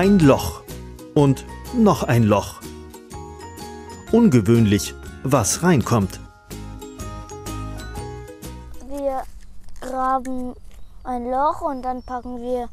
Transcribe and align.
Ein 0.00 0.20
Loch 0.20 0.62
und 1.14 1.44
noch 1.76 2.04
ein 2.04 2.22
Loch. 2.22 2.60
Ungewöhnlich, 4.12 4.94
was 5.24 5.64
reinkommt. 5.64 6.20
Wir 8.88 9.24
graben 9.80 10.54
ein 11.02 11.24
Loch 11.24 11.62
und 11.62 11.82
dann 11.82 12.04
packen 12.04 12.40
wir 12.40 12.68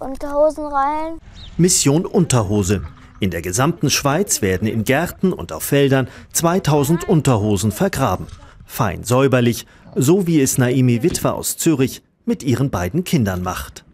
Unterhosen 0.00 0.66
rein. 0.66 1.20
Mission 1.56 2.04
Unterhose. 2.04 2.82
In 3.20 3.30
der 3.30 3.42
gesamten 3.42 3.88
Schweiz 3.88 4.42
werden 4.42 4.66
in 4.66 4.82
Gärten 4.82 5.32
und 5.32 5.52
auf 5.52 5.62
Feldern 5.62 6.08
2000 6.32 7.08
Unterhosen 7.08 7.70
vergraben. 7.70 8.26
Fein 8.64 9.04
säuberlich, 9.04 9.68
so 9.94 10.26
wie 10.26 10.40
es 10.40 10.58
Naimi 10.58 11.04
Witwer 11.04 11.36
aus 11.36 11.58
Zürich 11.58 12.02
mit 12.24 12.42
ihren 12.42 12.70
beiden 12.70 13.04
Kindern 13.04 13.42
macht. 13.42 13.85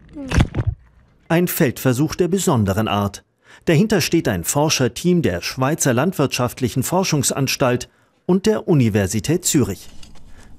Ein 1.33 1.47
Feldversuch 1.47 2.13
der 2.13 2.27
besonderen 2.27 2.87
Art. 2.87 3.23
Dahinter 3.65 4.01
steht 4.01 4.27
ein 4.27 4.43
Forscherteam 4.43 5.23
der 5.23 5.41
Schweizer 5.41 5.91
Landwirtschaftlichen 5.91 6.83
Forschungsanstalt 6.83 7.89
und 8.27 8.45
der 8.45 8.67
Universität 8.67 9.43
Zürich. 9.43 9.89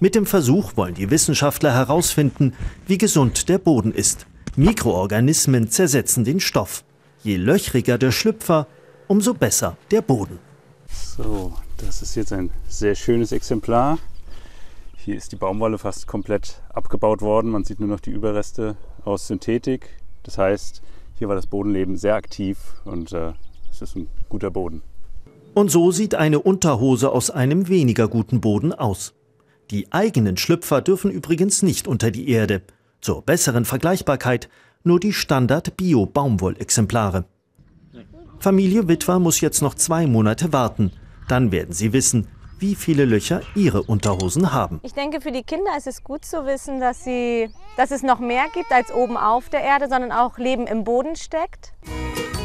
Mit 0.01 0.17
dem 0.17 0.27
Versuch 0.27 0.77
wollen 0.77 0.95
die 0.95 1.13
Wissenschaftler 1.13 1.73
herausfinden, 1.73 2.55
wie 2.89 2.99
gesund 2.99 3.49
der 3.49 3.59
Boden 3.59 3.93
ist. 3.93 4.27
Mikroorganismen 4.57 5.71
zersetzen 5.71 6.25
den 6.25 6.41
Stoff. 6.41 6.83
Je 7.23 7.37
löchriger 7.37 7.97
der 7.97 8.11
Schlüpfer, 8.11 8.67
umso 9.07 9.33
besser 9.33 9.77
der 9.93 10.03
Boden. 10.03 10.41
So, 10.89 11.53
das 11.77 12.03
ist 12.03 12.17
jetzt 12.17 12.33
ein 12.33 12.51
sehr 12.67 12.97
schönes 12.97 13.31
Exemplar. 13.31 14.01
Hier 14.97 15.15
ist 15.15 15.31
die 15.31 15.37
Baumwolle 15.37 15.79
fast 15.79 16.09
komplett 16.09 16.61
abgebaut 16.71 17.21
worden. 17.21 17.53
Man 17.53 17.63
sieht 17.63 17.79
nur 17.79 17.89
noch 17.89 18.01
die 18.01 18.11
Überreste 18.11 18.77
aus 19.05 19.29
Synthetik. 19.29 20.04
Das 20.25 20.39
heißt, 20.39 20.83
hier 21.17 21.29
war 21.29 21.37
das 21.37 21.47
Bodenleben 21.47 21.97
sehr 21.97 22.17
aktiv 22.17 22.59
und 22.85 23.13
äh, 23.13 23.33
es 23.71 23.81
ist 23.81 23.95
ein 23.97 24.09
guter 24.29 24.51
Boden. 24.51 24.83
Und 25.55 25.71
so 25.71 25.93
sieht 25.93 26.17
eine 26.17 26.41
Unterhose 26.41 27.13
aus 27.13 27.31
einem 27.31 27.69
weniger 27.69 28.09
guten 28.09 28.41
Boden 28.41 28.73
aus. 28.73 29.15
Die 29.71 29.93
eigenen 29.93 30.37
Schlüpfer 30.37 30.83
dürfen 30.83 31.13
übrigens 31.13 31.63
nicht 31.63 31.87
unter 31.87 32.11
die 32.11 32.29
Erde. 32.29 32.63
Zur 33.01 33.23
besseren 33.23 33.65
Vergleichbarkeit 33.65 34.49
nur 34.83 34.99
die 35.01 35.13
Standard-Bio-Baumwollexemplare. 35.13 37.25
Familie 38.39 38.89
Witwer 38.89 39.21
muss 39.21 39.41
jetzt 39.41 39.63
noch 39.63 39.75
zwei 39.75 40.07
Monate 40.07 40.53
warten. 40.53 40.93
Dann 41.29 41.53
werden 41.53 41.73
sie 41.73 41.93
wissen, 41.93 42.27
wie 42.65 42.75
viele 42.75 43.05
Löcher 43.05 43.43
ihre 43.55 43.83
Unterhosen 43.83 44.55
haben. 44.55 44.81
Ich 44.83 44.95
denke, 44.95 45.21
für 45.21 45.33
die 45.33 45.43
Kinder 45.43 45.77
ist 45.77 45.87
es 45.87 46.03
gut 46.03 46.25
zu 46.25 46.47
wissen, 46.47 46.81
dass, 46.81 47.05
sie, 47.05 47.51
dass 47.77 47.91
es 47.91 48.03
noch 48.03 48.21
mehr 48.21 48.47
gibt 48.55 48.73
als 48.73 48.91
oben 48.91 49.19
auf 49.19 49.51
der 49.51 49.61
Erde, 49.61 49.87
sondern 49.91 50.13
auch 50.13 50.39
Leben 50.39 50.67
im 50.67 50.83
Boden 50.83 51.15
steckt. 51.15 51.75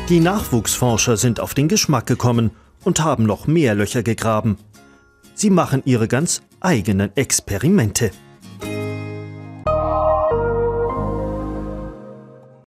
Die 0.10 0.20
Nachwuchsforscher 0.20 1.16
sind 1.16 1.40
auf 1.40 1.54
den 1.54 1.70
Geschmack 1.70 2.06
gekommen 2.06 2.52
und 2.84 3.02
haben 3.02 3.24
noch 3.26 3.48
mehr 3.48 3.76
Löcher 3.76 4.04
gegraben. 4.04 4.58
Sie 5.36 5.50
machen 5.50 5.84
ihre 5.86 6.10
ganz 6.10 6.42
eigenen 6.60 7.16
Experimente. 7.16 8.12